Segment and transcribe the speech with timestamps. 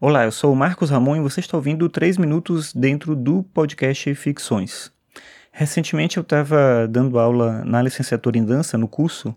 [0.00, 4.14] Olá, eu sou o Marcos Ramon e você está ouvindo 3 minutos dentro do podcast
[4.14, 4.92] Ficções.
[5.50, 9.34] Recentemente eu estava dando aula na licenciatura em dança, no curso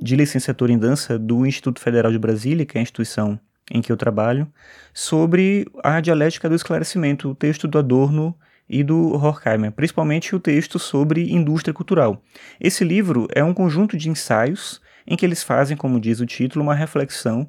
[0.00, 3.38] de licenciatura em dança do Instituto Federal de Brasília, que é a instituição
[3.70, 4.50] em que eu trabalho,
[4.94, 8.34] sobre a dialética do esclarecimento, o texto do Adorno
[8.66, 12.22] e do Horkheimer, principalmente o texto sobre indústria cultural.
[12.58, 16.64] Esse livro é um conjunto de ensaios em que eles fazem, como diz o título,
[16.64, 17.46] uma reflexão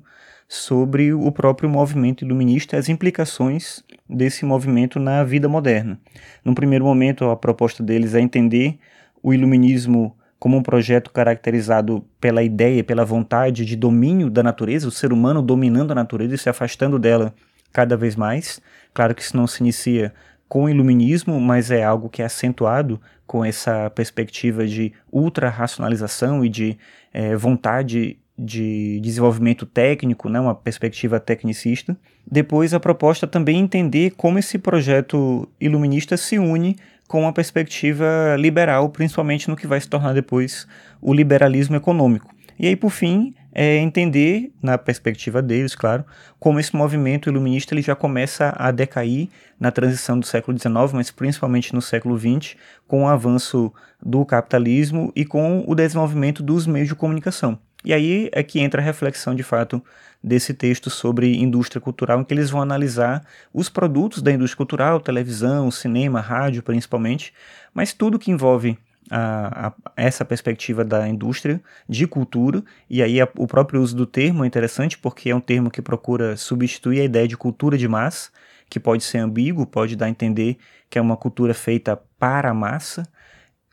[0.52, 6.00] sobre o próprio movimento iluminista e as implicações desse movimento na vida moderna.
[6.44, 8.80] Num primeiro momento, a proposta deles é entender
[9.22, 14.92] o iluminismo como um projeto caracterizado pela ideia, pela vontade de domínio da natureza, o
[14.92, 17.32] ser humano dominando a natureza e se afastando dela
[17.72, 18.60] cada vez mais.
[18.92, 20.12] Claro que isso não se inicia
[20.48, 26.50] com o iluminismo, mas é algo que é acentuado com essa perspectiva de ultra-racionalização e
[26.50, 26.76] de
[27.14, 31.98] é, vontade de desenvolvimento técnico, né, uma perspectiva tecnicista.
[32.26, 38.38] Depois, a proposta também é entender como esse projeto iluminista se une com uma perspectiva
[38.38, 40.66] liberal, principalmente no que vai se tornar depois
[41.02, 42.34] o liberalismo econômico.
[42.58, 46.06] E aí, por fim, é entender, na perspectiva deles, claro,
[46.40, 49.28] como esse movimento iluminista ele já começa a decair
[49.60, 52.56] na transição do século XIX, mas principalmente no século XX,
[52.88, 57.60] com o avanço do capitalismo e com o desenvolvimento dos meios de comunicação.
[57.90, 59.84] E aí é que entra a reflexão de fato
[60.24, 65.00] desse texto sobre indústria cultural, em que eles vão analisar os produtos da indústria cultural,
[65.00, 67.34] televisão, cinema, rádio principalmente,
[67.74, 68.78] mas tudo que envolve
[69.10, 74.06] a, a, essa perspectiva da indústria de cultura, e aí a, o próprio uso do
[74.06, 77.88] termo é interessante porque é um termo que procura substituir a ideia de cultura de
[77.88, 78.30] massa,
[78.70, 80.60] que pode ser ambíguo, pode dar a entender
[80.92, 83.02] que é uma cultura feita para a massa,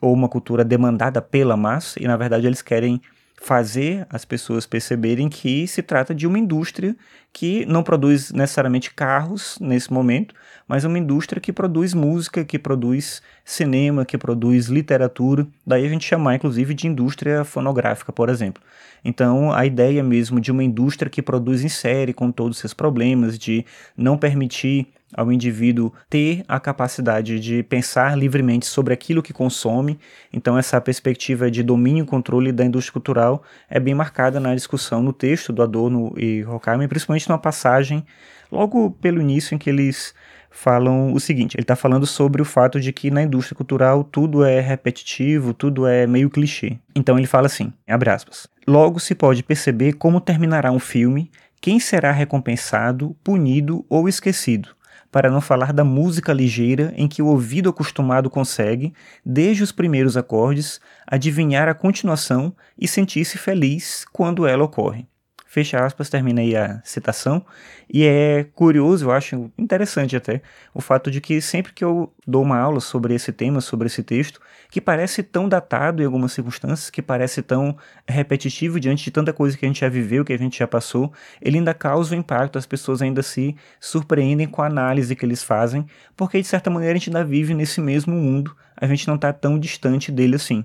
[0.00, 2.98] ou uma cultura demandada pela massa, e na verdade eles querem
[3.40, 6.96] fazer as pessoas perceberem que se trata de uma indústria
[7.32, 10.34] que não produz necessariamente carros nesse momento,
[10.66, 15.46] mas uma indústria que produz música, que produz cinema, que produz literatura.
[15.66, 18.62] Daí a gente chamar inclusive de indústria fonográfica, por exemplo.
[19.04, 22.74] Então, a ideia mesmo de uma indústria que produz em série com todos os seus
[22.74, 23.64] problemas, de
[23.96, 29.98] não permitir ao indivíduo ter a capacidade de pensar livremente sobre aquilo que consome.
[30.32, 35.02] Então, essa perspectiva de domínio e controle da indústria cultural é bem marcada na discussão
[35.02, 38.04] no texto do Adorno e Horkheimer, principalmente numa passagem
[38.52, 40.14] logo pelo início em que eles
[40.50, 44.44] falam o seguinte: ele está falando sobre o fato de que na indústria cultural tudo
[44.44, 46.78] é repetitivo, tudo é meio clichê.
[46.94, 48.48] Então ele fala assim: abre aspas.
[48.66, 54.70] Logo se pode perceber como terminará um filme, quem será recompensado, punido ou esquecido.
[55.10, 58.92] Para não falar da música ligeira em que o ouvido acostumado consegue,
[59.24, 65.06] desde os primeiros acordes, adivinhar a continuação e sentir-se feliz quando ela ocorre
[65.46, 67.44] fecha aspas, termina aí a citação.
[67.88, 70.42] E é curioso, eu acho interessante até,
[70.74, 74.02] o fato de que sempre que eu dou uma aula sobre esse tema, sobre esse
[74.02, 74.40] texto,
[74.70, 77.76] que parece tão datado em algumas circunstâncias, que parece tão
[78.06, 81.12] repetitivo diante de tanta coisa que a gente já viveu, que a gente já passou,
[81.40, 85.42] ele ainda causa um impacto, as pessoas ainda se surpreendem com a análise que eles
[85.42, 85.86] fazem,
[86.16, 89.32] porque de certa maneira a gente ainda vive nesse mesmo mundo, a gente não está
[89.32, 90.64] tão distante dele assim.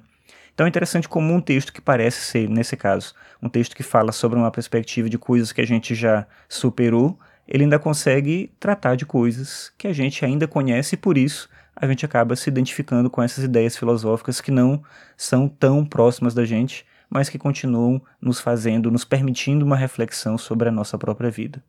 [0.54, 4.12] Então é interessante como um texto que parece ser, nesse caso, um texto que fala
[4.12, 7.18] sobre uma perspectiva de coisas que a gente já superou,
[7.48, 11.88] ele ainda consegue tratar de coisas que a gente ainda conhece e por isso a
[11.88, 14.84] gente acaba se identificando com essas ideias filosóficas que não
[15.18, 20.70] são tão próximas da gente, mas que continuam nos fazendo, nos permitindo uma reflexão sobre
[20.70, 21.64] a nossa própria vida.